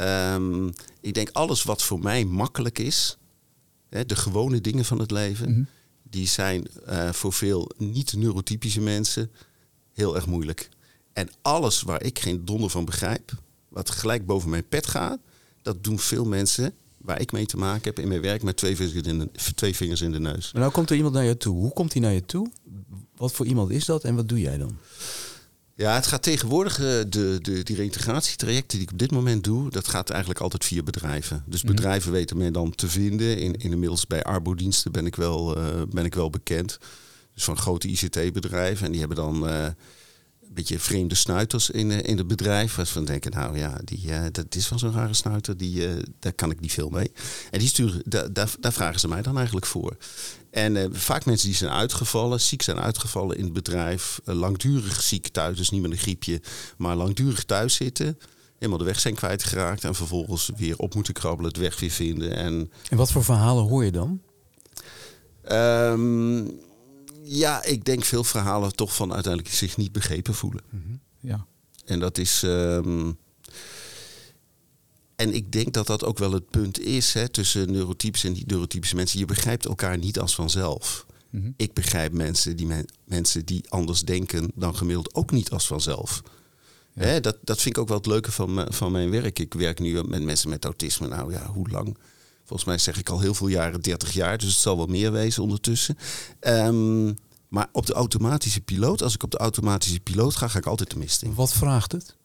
[0.00, 3.16] Um, ik denk alles wat voor mij makkelijk is.
[3.92, 5.50] Hè, de gewone dingen van het leven.
[5.50, 5.62] Mhm.
[6.02, 9.30] Die zijn uh, voor veel niet-neurotypische mensen
[9.92, 10.68] heel erg moeilijk.
[11.12, 13.32] En alles waar ik geen donder van begrijp.
[13.68, 15.18] Wat gelijk boven mijn pet gaat.
[15.62, 18.76] Dat doen veel mensen waar ik mee te maken heb in mijn werk met twee
[18.76, 20.52] vingers in de, twee vingers in de neus.
[20.52, 21.56] Maar nou komt er iemand naar je toe.
[21.56, 22.50] Hoe komt hij naar je toe?
[23.16, 24.76] Wat voor iemand is dat en wat doe jij dan?
[25.76, 29.70] Ja, het gaat tegenwoordig, uh, de, de, die reintegratietrajecten die ik op dit moment doe,
[29.70, 31.44] dat gaat eigenlijk altijd via bedrijven.
[31.46, 31.74] Dus Mhm.
[31.74, 33.38] bedrijven weten mij dan te vinden.
[33.38, 36.78] In, in inmiddels bij Arbodiensten ben ik wel, uh, ben ik wel bekend.
[37.34, 38.84] Dus van grote ICT-bedrijven.
[38.86, 42.74] En die hebben dan uh, een beetje vreemde snuiters in, in het bedrijf.
[42.74, 45.56] Waar ze van denken, nou ja, die, dat is wel zo'n rare snuiter.
[45.56, 47.12] Die, daar kan ik niet veel mee.
[47.50, 49.96] En die sturen, daar, daar vragen ze mij dan eigenlijk voor.
[50.52, 55.02] En uh, vaak mensen die zijn uitgevallen, ziek zijn uitgevallen in het bedrijf, uh, langdurig
[55.02, 56.40] ziek thuis, dus niet met een griepje,
[56.76, 58.18] maar langdurig thuis zitten,
[58.54, 62.36] helemaal de weg zijn kwijtgeraakt en vervolgens weer op moeten krabbelen, het weg weer vinden.
[62.36, 64.20] En, en wat voor verhalen hoor je dan?
[65.52, 66.60] Um,
[67.22, 70.62] ja, ik denk veel verhalen toch van uiteindelijk zich niet begrepen voelen.
[70.70, 71.00] Mm -hmm.
[71.20, 71.46] Ja.
[71.84, 72.42] En dat is.
[72.42, 73.18] Um,
[75.22, 78.96] en ik denk dat dat ook wel het punt is hè, tussen neurotypische en niet-neurotypische
[78.96, 79.18] mensen.
[79.18, 81.06] Je begrijpt elkaar niet als vanzelf.
[81.30, 81.54] Mm -hmm.
[81.56, 86.22] Ik begrijp mensen die, men, mensen die anders denken dan gemiddeld ook niet als vanzelf.
[86.94, 87.02] Ja.
[87.02, 89.38] Hè, dat, dat vind ik ook wel het leuke van, van mijn werk.
[89.38, 91.08] Ik werk nu met mensen met autisme.
[91.08, 91.96] Nou ja, hoe lang?
[92.44, 94.38] Volgens mij zeg ik al heel veel jaren, 30 jaar.
[94.38, 95.98] Dus het zal wel meer wezen ondertussen.
[96.40, 97.16] Um,
[97.48, 100.90] maar op de automatische piloot, als ik op de automatische piloot ga, ga ik altijd
[100.90, 101.34] de mist in.
[101.34, 102.16] Wat vraagt het?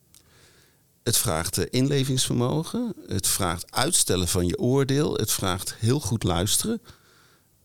[1.07, 2.93] Het vraagt uh, inlevingsvermogen.
[3.07, 5.13] Het vraagt uitstellen van je oordeel.
[5.13, 6.81] Het vraagt heel goed luisteren.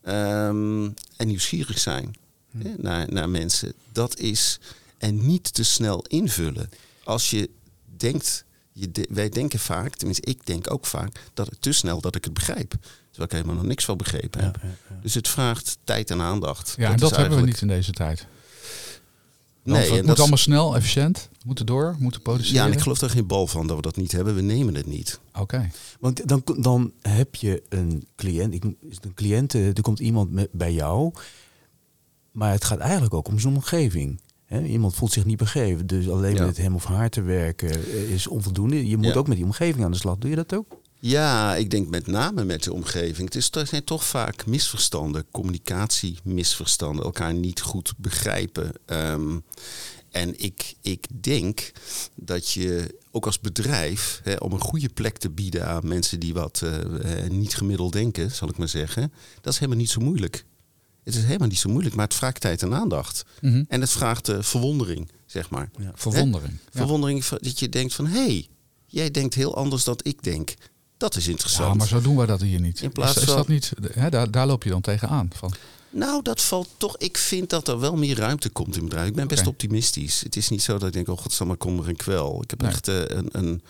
[0.04, 2.14] Um, en nieuwsgierig zijn
[2.50, 2.60] Hm.
[2.60, 3.72] hè, naar, naar mensen.
[3.92, 4.58] Dat is.
[4.98, 6.70] En niet te snel invullen.
[7.04, 7.50] Als je
[7.96, 8.44] denkt.
[8.72, 12.14] Je de, wij denken vaak, tenminste ik denk ook vaak, dat het te snel dat
[12.14, 12.70] ik het begrijp.
[12.70, 14.56] Terwijl ik helemaal nog niks van begrepen heb.
[14.62, 15.00] Ja, ja, ja.
[15.02, 16.74] Dus het vraagt tijd en aandacht.
[16.76, 18.26] Ja, dat en dat hebben we niet in deze tijd.
[19.64, 22.56] Nee, Nee, het moet dat is- allemaal snel, efficiënt, moeten door, moeten produceren.
[22.60, 24.34] Ja, en ik geloof er geen bal van dat we dat niet hebben.
[24.34, 25.20] We nemen het niet.
[25.38, 25.70] Oké.
[26.00, 29.98] Want dan, dan heb je een cliënt, ik, is het een cliënt, eh, er komt
[30.00, 31.12] iemand met, bij jou,
[32.32, 34.20] maar het gaat eigenlijk ook om zijn omgeving.
[34.44, 34.62] Hè?
[34.64, 36.44] Iemand voelt zich niet begrepen, dus alleen Ja.
[36.46, 38.88] met hem of haar te werken eh, is onvoldoende.
[38.88, 39.14] Je moet Ja.
[39.14, 40.18] ook met die omgeving aan de slag.
[40.18, 40.80] Doe je dat ook?
[41.04, 43.24] Ja, ik denk met name met de omgeving.
[43.28, 48.72] Het is, er zijn toch vaak misverstanden, communicatiemisverstanden, elkaar niet goed begrijpen.
[48.86, 49.38] Ehm,
[50.10, 51.72] en ik, ik denk
[52.14, 56.34] dat je ook als bedrijf, hè, om een goede plek te bieden aan mensen die
[56.34, 60.00] wat eh, eh, niet gemiddeld denken, zal ik maar zeggen, dat is helemaal niet zo
[60.00, 60.44] moeilijk.
[61.04, 63.24] Het is helemaal niet zo moeilijk, maar het vraagt tijd en aandacht.
[63.40, 63.64] Mhm.
[63.68, 65.70] En het vraagt eh, verwondering, zeg maar.
[65.94, 66.52] Verwondering.
[66.52, 66.78] Ja.
[66.80, 68.46] Verwondering van- dat je denkt van, hé, hey,
[68.86, 70.54] jij denkt heel anders dan ik denk.
[71.02, 71.68] Dat is interessant.
[71.68, 72.80] Ja, maar zo doen wij dat hier niet.
[72.80, 75.30] In plaats is, is van- dat niet hè, daar, daar loop je dan tegenaan.
[75.34, 75.52] Van,
[75.90, 76.96] Nou, dat valt toch.
[76.98, 79.10] Ik vind dat er wel meer ruimte komt in bedrijven.
[79.10, 80.20] Ik ben best optimistisch.
[80.20, 82.42] Het is niet zo dat ik denk, oh godsamme, kom er een kwel.
[82.42, 82.70] Ik heb Nee.
[82.70, 83.62] echt eh, een, een...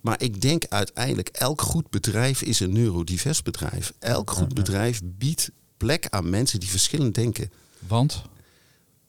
[0.00, 3.92] Maar ik denk uiteindelijk, elk goed bedrijf is een neurodivers bedrijf.
[3.98, 7.50] Elk goed bedrijf biedt plek aan mensen die verschillend denken.
[7.78, 8.22] want,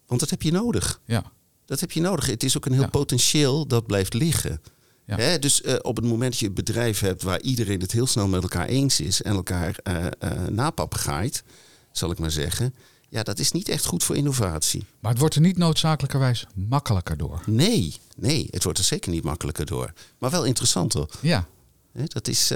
[0.08, 1.00] Want dat heb je nodig.
[1.06, 1.24] ja,
[1.65, 2.26] Dat heb je nodig.
[2.26, 2.88] Het is ook een heel Ja.
[2.88, 4.62] potentieel dat blijft liggen.
[5.10, 5.15] Ja.
[5.15, 8.08] Hè, dus eh, op het moment dat je een bedrijf hebt waar iedereen het heel
[8.08, 11.43] snel met elkaar eens is en elkaar eh napapegaait,
[11.91, 12.74] zal ik maar zeggen.
[13.10, 14.86] Ja, dat is niet echt goed voor innovatie.
[15.00, 17.41] maar het wordt er niet noodzakelijkerwijs makkelijker door.
[17.45, 19.93] Nee, nee, het wordt er zeker niet makkelijker door.
[20.17, 21.10] Maar wel interessanter.
[21.22, 21.48] Ja,
[21.91, 22.52] Hè, dat is.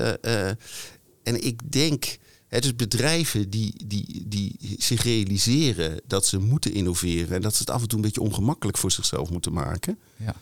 [1.23, 2.17] en ik denk.
[2.47, 7.59] Hè, dus bedrijven die, die, die zich realiseren dat ze moeten innoveren en dat ze
[7.59, 9.99] het af en toe een beetje ongemakkelijk voor zichzelf moeten maken.
[10.17, 10.35] ja,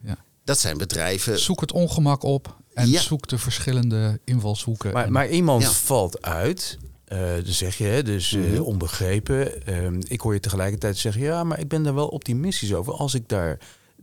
[0.00, 0.24] ja.
[0.44, 1.38] Dat zijn bedrijven.
[1.38, 3.00] Zoek het ongemak op en Ja.
[3.00, 4.92] zoek de verschillende invalshoeken.
[4.92, 5.70] Maar, maar iemand Ja.
[5.70, 6.78] valt uit.
[7.04, 8.60] eh dan zeg je, hè, dus eh, Mhm.
[8.60, 9.66] onbegrepen.
[9.66, 12.92] Ehm, ik hoor je tegelijkertijd zeggen, ja, maar ik ben daar wel optimistisch over.
[12.92, 13.58] Als ik daar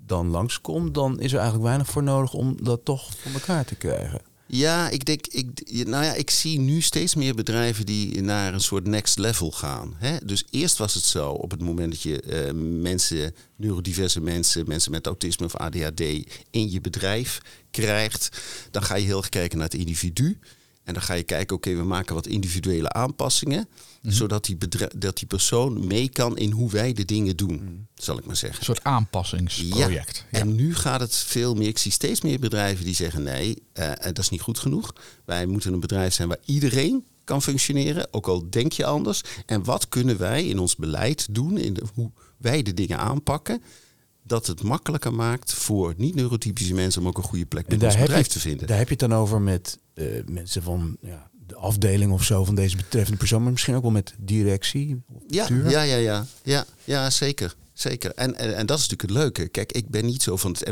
[0.05, 3.75] dan langskom, dan is er eigenlijk weinig voor nodig om dat toch voor elkaar te
[3.75, 4.21] krijgen.
[4.53, 5.47] Ja, ik denk, ik,
[5.87, 9.93] nou ja, ik zie nu steeds meer bedrijven die naar een soort next level gaan.
[9.97, 10.17] Hè?
[10.25, 14.91] Dus eerst was het zo, op het moment dat je eh, mensen, neurodiverse mensen, mensen
[14.91, 15.99] met autisme of ADHD
[16.49, 20.39] in je bedrijf krijgt, dan ga je heel erg kijken naar het individu.
[20.83, 23.67] En dan ga je kijken, oké, we maken wat individuele aanpassingen,
[24.01, 24.57] zodat die,
[24.97, 28.59] dat die persoon mee kan in hoe wij de dingen doen, zal ik maar zeggen.
[28.59, 30.25] een soort aanpassingsproject.
[30.31, 30.39] Ja.
[30.39, 31.67] En nu gaat het veel meer.
[31.67, 34.95] Ik zie steeds meer bedrijven die zeggen: nee, eh, dat is niet goed genoeg.
[35.25, 39.21] Wij moeten een bedrijf zijn waar iedereen kan functioneren, ook al denk je anders.
[39.45, 43.63] En wat kunnen wij in ons beleid doen, in de, hoe wij de dingen aanpakken,
[44.31, 48.05] dat het makkelijker maakt voor niet-neurotypische mensen om ook een goede plek binnen daar heb,
[48.05, 48.67] bedrijf je, te vinden.
[48.67, 52.43] daar heb je het dan over met eh, mensen van ja, de afdeling of zo
[52.43, 55.01] van deze betreffende persoon, maar misschien ook wel met directie.
[55.27, 57.55] Ja, ja, ja, ja, ja, ja, zeker.
[57.73, 58.11] zeker.
[58.15, 59.47] En, en, en dat is natuurlijk het leuke.
[59.47, 60.63] Kijk, ik ben niet zo van het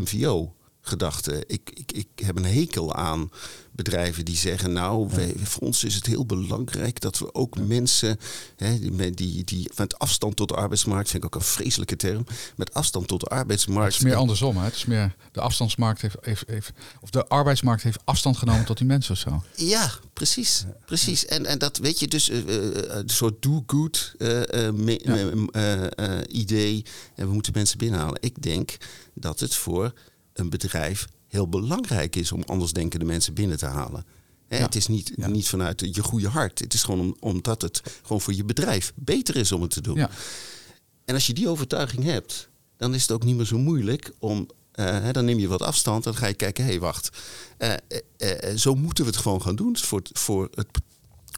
[0.83, 1.43] MVO-gedachte.
[1.47, 3.31] Ik, ik, ik heb een hekel aan
[3.71, 4.71] bedrijven die zeggen...
[4.73, 8.17] nou, wij, voor ons is het heel belangrijk dat we ook mensen...
[8.55, 11.09] Hè, die, die, die met afstand tot de arbeidsmarkt...
[11.09, 12.25] vind ik ook een vreselijke term...
[12.55, 13.93] met afstand tot de arbeidsmarkt...
[13.93, 14.57] Het is meer andersom.
[14.57, 14.63] Hè?
[14.63, 18.77] Het is meer de afstandsmarkt heeft, heeft, heeft, of de arbeidsmarkt heeft afstand genomen tot
[18.77, 19.43] die mensen of zo.
[19.55, 20.65] Ja, precies.
[20.85, 21.25] precies.
[21.25, 22.45] En, en dat weet je dus, eh, eh,
[22.87, 24.41] een soort do-good eh, Ja.
[24.51, 26.85] eh, eh, eh, idee.
[27.15, 28.17] En we moeten mensen binnenhalen.
[28.21, 28.77] Ik denk
[29.13, 29.93] dat het voor
[30.39, 34.05] een bedrijf heel belangrijk is om andersdenkende mensen binnen te halen.
[34.47, 34.63] Hè, Ja.
[34.63, 35.27] Het is niet, Ja.
[35.27, 36.59] niet vanuit je goede hart.
[36.59, 39.81] Het is gewoon om, omdat het gewoon voor je bedrijf beter is om het te
[39.81, 39.95] doen.
[39.97, 40.09] Ja.
[41.05, 44.47] En als je die overtuiging hebt, dan is het ook niet meer zo moeilijk om.
[44.71, 47.09] eh, dan neem je wat afstand en dan ga je kijken, hé, hey, wacht.
[47.57, 47.73] Eh,
[48.17, 49.77] eh, zo moeten we het gewoon gaan doen.
[49.77, 50.67] Voor voor het,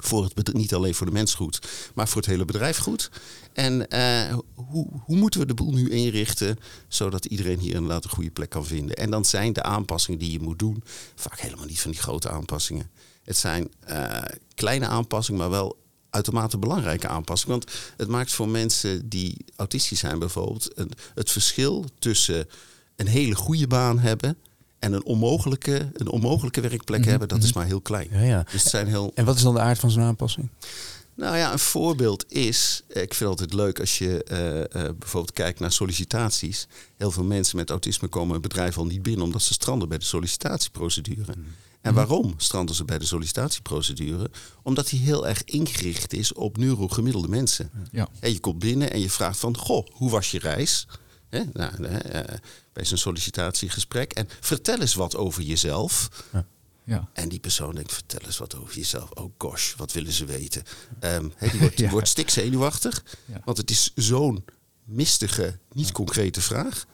[0.03, 1.59] voor het niet alleen voor de mens goed,
[1.93, 3.09] maar voor het hele bedrijf goed.
[3.53, 8.09] En eh, hoe, hoe moeten we de boel nu inrichten, zodat iedereen hier inderdaad een
[8.09, 8.95] goede plek kan vinden?
[8.95, 10.83] En dan zijn de aanpassingen die je moet doen
[11.15, 12.89] vaak helemaal niet van die grote aanpassingen.
[13.23, 14.21] Het zijn eh,
[14.55, 15.77] kleine aanpassingen, maar wel
[16.09, 17.59] uitermate belangrijke aanpassingen.
[17.59, 20.77] Want het maakt voor mensen die autistisch zijn bijvoorbeeld...
[20.77, 22.47] een- het verschil tussen
[22.95, 24.37] een hele goede baan hebben...
[24.81, 27.57] en een onmogelijke, een onmogelijke werkplek Mhm, hebben, dat is mhm.
[27.57, 28.07] maar heel klein.
[28.11, 28.43] Ja, ja.
[28.51, 29.11] Dus het zijn heel...
[29.15, 30.49] En wat is dan de aard van zo'n aanpassing?
[31.15, 34.67] Nou ja, een voorbeeld is, eh, ik vind het altijd leuk als je eh, eh,
[34.99, 36.67] bijvoorbeeld kijkt naar sollicitaties.
[36.97, 39.97] Heel veel mensen met autisme komen een bedrijf al niet binnen omdat ze stranden bij
[39.97, 41.33] de sollicitatieprocedure.
[41.81, 44.31] En waarom stranden ze bij de sollicitatieprocedure?
[44.63, 47.71] Omdat die heel erg ingericht is op neurogemiddelde mensen.
[47.91, 48.07] Ja.
[48.19, 50.87] Hè, je komt binnen en je vraagt van, goh, hoe was je reis?
[51.31, 52.37] Hè, nou, eh,
[52.73, 54.13] bij zo'n sollicitatiegesprek.
[54.13, 56.09] En vertel eens wat over jezelf.
[56.83, 57.09] Ja.
[57.13, 59.09] En die persoon denkt, vertel eens wat over jezelf.
[59.11, 60.63] Oh gosh, wat willen ze weten?
[60.99, 61.89] Hè, die wordt, Ja.
[61.89, 63.03] wordt stikzenuwachtig.
[63.25, 63.41] Ja.
[63.45, 64.45] Want het is zo'n
[64.83, 66.85] mistige, niet concrete vraag.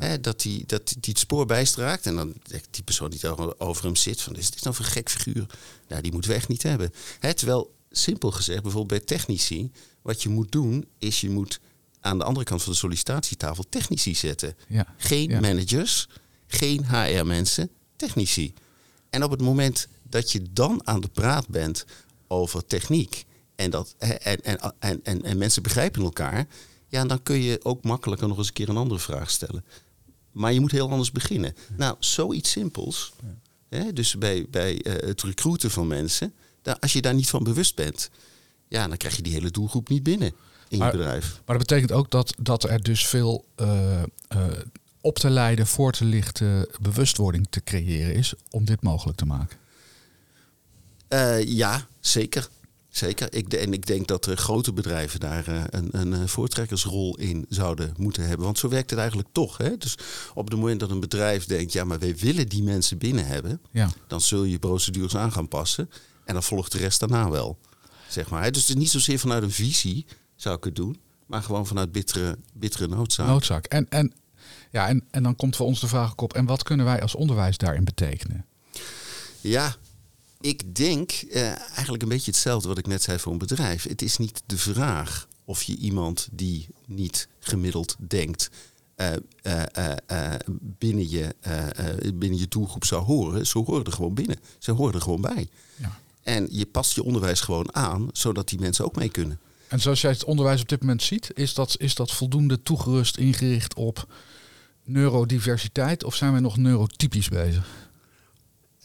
[0.00, 0.16] Ja.
[0.16, 2.06] Dat die, dat die het spoor bijstraakt.
[2.06, 4.20] En dan denkt die persoon die over over hem zit.
[4.20, 5.46] Van, is dit nou voor een gek figuur?
[5.88, 6.92] Nou, die moeten we echt niet hebben.
[7.20, 9.70] Terwijl, simpel gezegd, bijvoorbeeld bij technici.
[10.02, 11.60] Wat je moet doen, is je moet
[12.02, 14.56] aan de andere kant van de sollicitatietafel technici zetten.
[14.68, 14.94] Ja.
[14.96, 15.40] Geen Ja.
[15.40, 16.08] managers,
[16.46, 18.54] geen HR-mensen, technici.
[19.10, 21.84] En op het moment dat je dan aan de praat bent
[22.28, 23.24] over techniek
[23.56, 26.46] en, dat, en, en, en, en, en mensen begrijpen elkaar,
[26.88, 29.64] ja, dan kun je ook makkelijker nog eens een keer een andere vraag stellen.
[30.32, 31.54] Maar je moet heel anders beginnen.
[31.76, 33.12] Nou, zoiets simpels.
[33.68, 37.44] Hè, dus bij, bij eh, het recruiten van mensen, daar, als je daar niet van
[37.44, 38.10] bewust bent,
[38.68, 40.32] ja, dan krijg je die hele doelgroep niet binnen
[40.72, 41.40] in Maar- je bedrijf.
[41.46, 44.06] Maar dat betekent ook dat, dat er dus veel eh, eh,
[45.00, 49.58] op te leiden, voor te lichten, bewustwording te creëren is om dit mogelijk te maken.
[51.08, 52.48] Eh, ja, zeker.
[52.88, 53.34] Zeker.
[53.34, 58.26] Ik, en ik denk dat uh, grote bedrijven daar een, een, voortrekkersrol in zouden moeten
[58.26, 58.44] hebben.
[58.44, 59.56] Want zo werkt het eigenlijk toch.
[59.56, 59.76] Hè?
[59.76, 59.98] Dus
[60.34, 63.60] op het moment dat een bedrijf denkt, ja, maar wij willen die mensen binnen hebben,
[63.70, 63.90] ja.
[64.06, 65.90] dan zul je procedures aan gaan passen.
[66.24, 67.58] En dan volgt de rest daarna wel.
[68.08, 68.52] Zeg maar.
[68.52, 70.06] Dus het is niet zozeer vanuit een visie
[70.42, 73.26] zou ik het doen, maar gewoon vanuit bittere, bittere noodzaak.
[73.26, 73.66] Noodzaak.
[73.66, 74.12] En, en,
[74.70, 77.14] ja, en, en dan komt voor ons de vraag op, en wat kunnen wij als
[77.14, 78.46] onderwijs daarin betekenen?
[79.40, 79.76] Ja,
[80.40, 83.88] ik denk eh, eigenlijk een beetje hetzelfde wat ik net zei voor een bedrijf.
[83.88, 88.50] Het is niet de vraag of je iemand die niet gemiddeld denkt
[88.96, 89.12] uh,
[90.10, 91.34] uh, binnen, je,
[92.14, 93.46] binnen je doelgroep zou horen.
[93.46, 94.36] Ze horen er gewoon binnen.
[94.58, 95.48] Ze horen er gewoon bij.
[95.76, 95.98] Ja.
[96.22, 99.40] En je past je onderwijs gewoon aan, zodat die mensen ook mee kunnen.
[99.72, 103.16] En zoals jij het onderwijs op dit moment ziet, is dat, is dat voldoende toegerust
[103.16, 104.06] ingericht op
[104.84, 107.90] neurodiversiteit of zijn we nog neurotypisch bezig?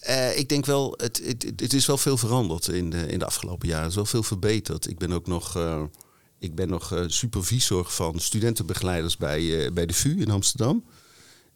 [0.09, 3.25] Uh, ik denk wel, het, het, het, is wel veel veranderd in de, in de
[3.25, 3.81] afgelopen jaren.
[3.83, 4.89] Het is wel veel verbeterd.
[4.89, 5.83] Ik ben ook nog, uh,
[6.39, 10.85] ik ben nog uh, supervisor van studentenbegeleiders bij, bij de VU in Amsterdam.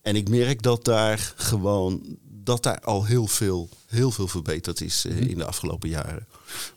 [0.02, 5.06] En ik merk dat daar gewoon dat daar al heel veel, heel veel verbeterd is
[5.10, 5.18] Mhm.
[5.18, 6.28] in de afgelopen jaren.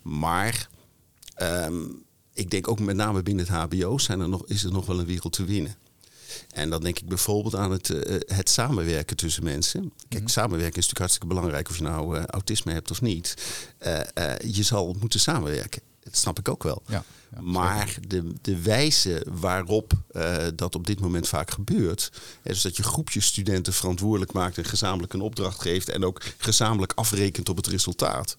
[0.03, 0.69] Maar
[1.43, 2.04] um,
[2.35, 4.99] ik denk ook met name binnen het HBO zijn er nog, is er nog wel
[4.99, 5.77] een wereld te winnen.
[6.51, 9.93] En dan denk ik bijvoorbeeld aan het, uh, het samenwerken tussen mensen.
[10.09, 10.29] Kijk, mm.
[10.29, 13.35] samenwerken is natuurlijk hartstikke belangrijk of je nou uh, autisme hebt of niet.
[13.87, 14.01] Uh,
[14.39, 15.83] je zal moeten samenwerken.
[16.01, 16.83] Dat snap ik ook wel.
[16.87, 19.93] Ja, ja, maar de, de wijze waarop
[20.55, 22.13] dat op dit moment vaak gebeurt.
[22.43, 25.89] Hè, dus dat je groepjes studenten verantwoordelijk maakt en gezamenlijk een opdracht geeft.
[25.89, 28.37] En ook gezamenlijk afrekent op het resultaat.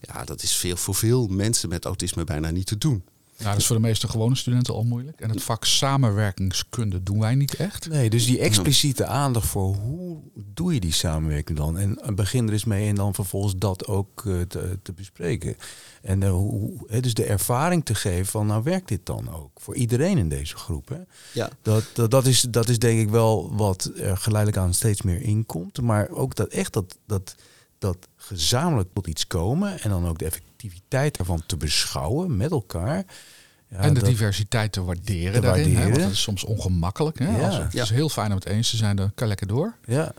[0.00, 3.04] Ja, dat is veel, voor veel mensen met autisme bijna niet te doen.
[3.36, 5.20] Ja, dat is voor de meeste gewone studenten al moeilijk.
[5.20, 7.88] En het vak samenwerkingskunde doen wij niet echt.
[7.88, 11.78] Nee, dus die expliciete aandacht voor hoe doe je die samenwerking dan?
[11.78, 15.56] En begin er eens mee en dan vervolgens dat ook uh, te, te, bespreken.
[16.02, 19.50] En uh, hoe, he, dus de ervaring te geven van nou werkt dit dan ook?
[19.60, 20.88] Voor iedereen in deze groep.
[20.88, 21.00] Hè?
[21.32, 21.50] Ja.
[21.62, 25.20] Dat, dat, dat, is, dat is denk ik wel wat er geleidelijk aan steeds meer
[25.20, 25.80] inkomt.
[25.80, 27.34] Maar ook dat echt dat, dat,
[27.78, 30.53] dat gezamenlijk tot iets komen en dan ook de effectiviteit
[30.90, 33.04] ervan te beschouwen met elkaar.
[33.68, 35.62] Ja, en de dat, diversiteit te waarderen te daarin.
[35.62, 35.82] Waarderen.
[35.82, 35.90] Hè?
[35.90, 37.18] Want dat is soms ongemakkelijk.
[37.18, 37.36] Hè?
[37.36, 37.46] Ja.
[37.46, 39.76] Als, het is heel fijn om het eens te zijn, dan kan lekker door.
[39.84, 40.12] Ja.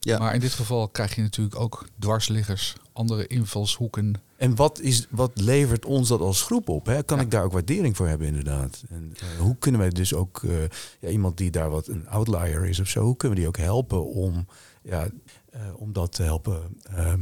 [0.00, 0.18] Ja.
[0.18, 4.14] Maar in dit geval krijg je natuurlijk ook dwarsliggers, andere invalshoeken.
[4.36, 6.86] En wat, is, wat levert ons dat als groep op?
[6.86, 7.02] Hè?
[7.02, 7.22] Kan Ja.
[7.22, 8.82] ik daar ook waardering voor hebben, inderdaad?
[8.88, 10.52] En eh, hoe kunnen wij dus ook eh,
[11.00, 13.64] ja, iemand die daar wat een outlier is of zo, hoe kunnen we die ook
[13.64, 14.46] helpen om,
[14.82, 15.08] ja,
[15.50, 17.20] eh, om dat te helpen ehm,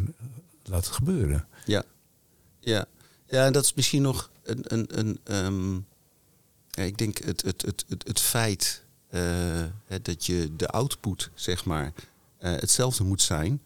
[0.64, 1.46] laten gebeuren?
[1.64, 1.82] Ja,
[2.68, 2.86] ja.
[3.26, 4.64] ja en dat is misschien nog een.
[4.66, 5.74] een, een ehm,
[6.70, 9.20] ja, ik denk het, het, het, het, het feit eh,
[9.86, 11.92] hè, dat je de output, zeg maar,
[12.38, 13.60] eh, hetzelfde moet zijn.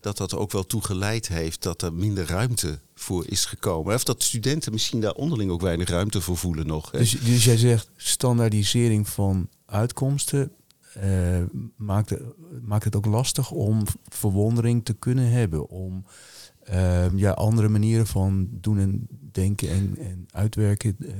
[0.00, 3.94] Dat dat er ook wel toe geleid heeft dat er minder ruimte voor is gekomen.
[3.94, 6.90] Of dat studenten misschien daar onderling ook weinig ruimte voor voelen nog.
[6.90, 6.98] Hè.
[6.98, 10.52] Dus, dus jij zegt standaardisering van uitkomsten
[10.94, 11.42] eh,
[11.76, 12.22] maakt, het,
[12.62, 15.68] maakt het ook lastig om verwondering te kunnen hebben.
[15.68, 16.04] Om
[16.62, 21.14] eh, ja, andere manieren van doen en denken en, en uitwerken eh,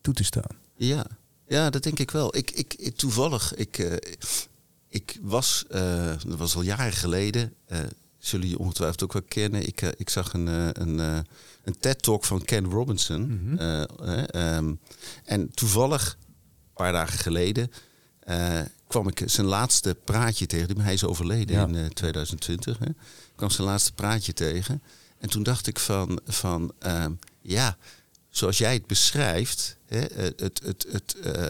[0.00, 0.56] toe te staan.
[0.74, 1.06] Ja,
[1.46, 2.36] ja, dat denk ik wel.
[2.36, 3.96] Ik, ik, toevallig, ik, eh,
[4.88, 7.54] ik was, eh, dat was al jaren geleden,
[8.18, 9.66] zullen jullie ongetwijfeld ook wel kennen.
[9.66, 10.46] Ik, ik zag een,
[10.80, 11.24] een,
[11.64, 13.26] een TED-talk van Ken Robinson.
[13.26, 13.56] Mhm.
[13.56, 14.74] Eh, eh, ehm,
[15.24, 17.70] en toevallig, een paar dagen geleden,
[18.30, 20.80] eh, kwam ik zijn laatste praatje tegen hem.
[20.80, 21.66] Hij is overleden Ja.
[21.66, 22.78] in eh, 2020.
[22.78, 22.86] Hè.
[22.86, 24.82] Ik kwam zijn laatste praatje tegen.
[25.18, 27.12] En toen dacht ik van, van ehm,
[27.42, 27.76] ja,
[28.28, 31.48] zoals jij het beschrijft, hè, het, het, het, het, eh,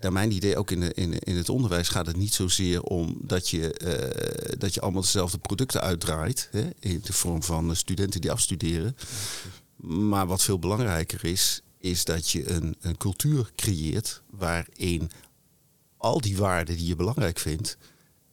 [0.00, 3.16] naar mijn idee ook in, de, in, in het onderwijs gaat het niet zozeer om
[3.22, 7.76] dat je, eh, dat je allemaal dezelfde producten uitdraait, hè, in de vorm van eh,
[7.76, 8.96] studenten die afstuderen.
[9.76, 15.10] Maar wat veel belangrijker is, is dat je een, een cultuur creëert waarin
[15.98, 17.76] al die waarden die je belangrijk vindt,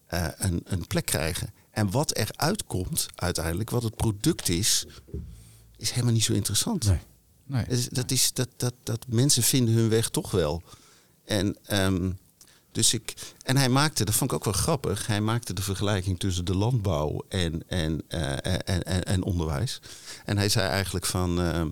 [0.05, 1.53] eh, een, een plek krijgen.
[1.71, 4.85] En wat er uitkomt uiteindelijk, wat het product is,
[5.77, 6.85] is helemaal niet zo interessant.
[6.87, 6.99] Nee.
[7.47, 7.61] Nee.
[7.63, 10.61] Het is- dat, is, dat, dat, dat mensen vinden hun weg toch wel.
[11.25, 12.11] En, ehm,
[12.71, 16.19] dus ik, en hij maakte, dat vond ik ook wel grappig, hij maakte de vergelijking
[16.19, 18.31] tussen de landbouw en, en, eh,
[18.65, 19.79] en, en, en onderwijs.
[20.25, 21.69] En hij zei eigenlijk van, ehm,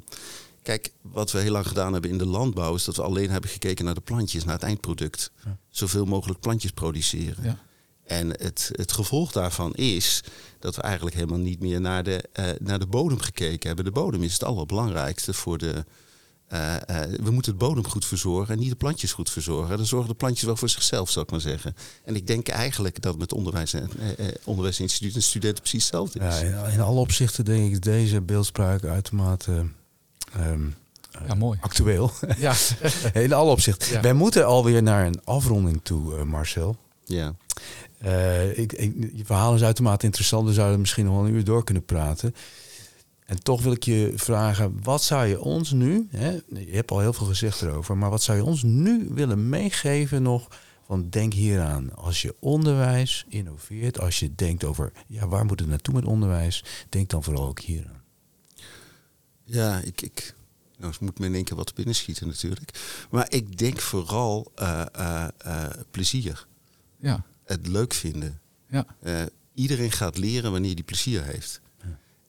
[0.64, 3.50] kijk, wat we heel lang gedaan hebben in de landbouw is dat we alleen hebben
[3.50, 5.32] gekeken naar de plantjes, naar het eindproduct.
[5.46, 5.58] Ja.
[5.70, 7.44] Zoveel mogelijk plantjes produceren.
[7.44, 7.60] Ja.
[8.06, 10.24] En het, het gevolg daarvan is
[10.60, 13.86] dat we eigenlijk helemaal niet meer naar de, eh, naar de bodem gekeken hebben.
[13.86, 15.86] De bodem is het allerbelangrijkste voor de,
[16.48, 19.78] eh, eh, we moeten het bodem goed verzorgen en niet de plantjes goed verzorgen.
[19.78, 21.76] Dan zorgen de plantjes wel voor zichzelf, zou ik maar zeggen.
[22.04, 23.90] En ik denk eigenlijk dat met onderwijs en
[24.44, 26.40] onderwijsinstituut en studenten precies hetzelfde is.
[26.40, 29.66] Ja, in, in alle opzichten denk ik deze beeldspraak uitermate
[30.34, 30.66] ehm,
[31.28, 31.58] Ja, mooi.
[31.62, 32.12] actueel.
[32.38, 32.54] Ja,
[33.14, 33.92] in alle opzichten.
[33.94, 34.02] Ja.
[34.02, 36.76] Wij moeten alweer naar een afronding toe, eh, Marcel.
[37.06, 37.36] Ja.
[37.98, 40.48] Eh, ik, ik, je verhaal is uitermate interessant.
[40.48, 42.36] We zouden misschien nog wel een uur door kunnen praten.
[43.26, 47.00] En toch wil ik je vragen, wat zou je ons nu, hè, je hebt al
[47.00, 50.48] heel veel gezegd erover, maar wat zou je ons nu willen meegeven nog
[50.86, 51.96] van denk hieraan.
[51.96, 56.64] Als je onderwijs innoveert, als je denkt over, ja, waar moet het naartoe met onderwijs,
[56.90, 58.02] denk dan vooral ook hieraan.
[59.44, 60.34] Ja, ik, ik
[60.78, 62.80] nou, het moet me in één keer wat binnen schieten natuurlijk.
[63.12, 66.48] Maar ik denk vooral eh, eh, eh, plezier.
[67.00, 68.40] ja, Het leuk vinden.
[68.70, 68.86] ja.
[69.54, 71.62] Iedereen gaat leren wanneer hij plezier heeft.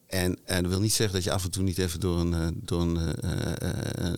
[0.07, 2.61] En, en dat wil niet zeggen dat je af en toe niet even door een,
[2.63, 2.95] door een,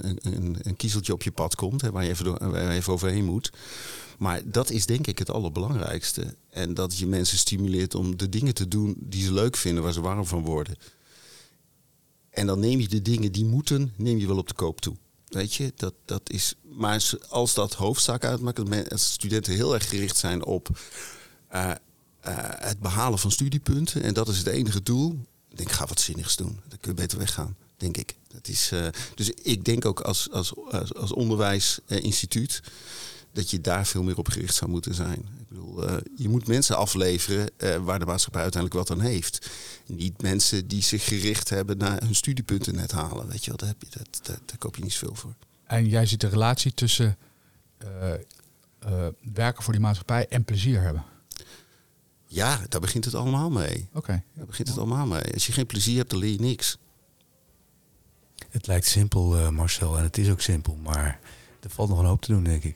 [0.08, 2.70] een, een, een kiezeltje op je pad komt, hè, waar, je even door, waar je
[2.70, 3.52] even overheen moet.
[4.18, 6.36] Maar dat is denk ik het allerbelangrijkste.
[6.50, 9.94] En dat je mensen stimuleert om de dingen te doen die ze leuk vinden, waar
[9.94, 10.76] ze warm van worden.
[12.38, 14.96] En dan neem je de dingen die moeten, neem je wel op de koop toe.
[15.28, 16.54] Weet je, dat, dat is.
[16.62, 20.70] Maar als dat hoofdzaak uitmaakt, als studenten heel erg gericht zijn op
[21.48, 21.76] eh, eh,
[22.42, 25.20] het behalen van studiepunten, en dat is het enige doel,
[25.50, 26.60] ik denk, ga wat zinnigs doen.
[26.68, 28.16] Dan kun je beter weggaan, denk ik.
[28.28, 32.62] Dat is, eh, dus ik denk ook als, als, als, als onderwijsinstituut
[33.38, 35.20] dat je daar veel meer op gericht zou moeten zijn.
[35.40, 39.50] Ik bedoel, eh, je moet mensen afleveren eh, waar de maatschappij uiteindelijk wat aan heeft.
[39.86, 43.28] Niet mensen die zich gericht hebben naar hun studiepunten net halen.
[43.28, 45.34] Weet je wel, daar, heb je, dat, daar koop je niet zoveel voor.
[45.68, 47.18] En jij ziet de relatie tussen
[47.78, 51.04] eh, eh, werken voor die maatschappij en plezier hebben.
[52.28, 53.88] Ja, daar begint het allemaal mee.
[53.94, 54.24] Oké.
[54.34, 55.34] Daar begint het allemaal mee.
[55.34, 56.78] Als je geen plezier hebt, dan leer je niks.
[58.50, 61.20] Het lijkt simpel, eh, Marcel, en het is ook simpel, maar
[61.60, 62.76] er valt nog een hoop te doen, denk ik.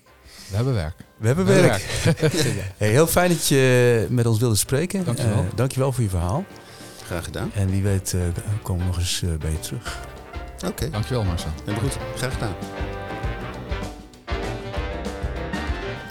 [0.52, 0.94] We hebben werk.
[1.18, 2.64] We hebben We hebben werk.
[2.78, 5.06] Hey, heel fijn dat je met ons wilde spreken.
[5.06, 5.34] Dankjewel.
[5.34, 6.46] Eh, dankjewel voor je verhaal.
[7.06, 7.52] Graag gedaan.
[7.54, 8.22] En wie weet eh,
[8.62, 10.00] komen we nog eens eh, bij je terug.
[10.68, 11.50] Oké, Dankjewel Marcel.
[11.66, 11.98] helemaal goed.
[12.16, 12.54] Graag gedaan.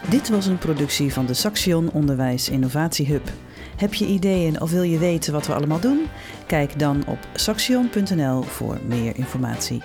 [0.09, 3.29] Dit was een productie van de Saxion Onderwijs Innovatie Hub.
[3.75, 6.07] Heb je ideeën of wil je weten wat we allemaal doen?
[6.45, 9.81] Kijk dan op saxion.nl voor meer informatie.